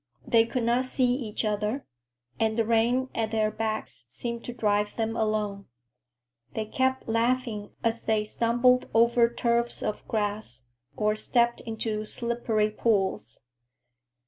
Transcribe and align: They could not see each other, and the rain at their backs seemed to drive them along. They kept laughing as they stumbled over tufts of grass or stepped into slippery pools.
They 0.25 0.47
could 0.47 0.63
not 0.63 0.85
see 0.85 1.13
each 1.13 1.45
other, 1.45 1.85
and 2.39 2.57
the 2.57 2.65
rain 2.65 3.09
at 3.13 3.29
their 3.29 3.51
backs 3.51 4.07
seemed 4.09 4.43
to 4.45 4.51
drive 4.51 4.95
them 4.95 5.15
along. 5.15 5.67
They 6.55 6.65
kept 6.65 7.07
laughing 7.07 7.75
as 7.83 8.01
they 8.01 8.23
stumbled 8.23 8.89
over 8.95 9.29
tufts 9.29 9.83
of 9.83 10.07
grass 10.07 10.69
or 10.97 11.15
stepped 11.15 11.61
into 11.67 12.03
slippery 12.05 12.71
pools. 12.71 13.41